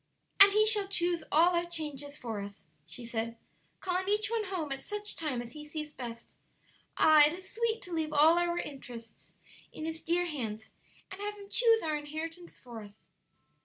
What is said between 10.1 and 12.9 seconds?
hands, and have Him choose our inheritance for